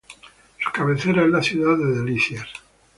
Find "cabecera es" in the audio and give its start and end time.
0.73-1.29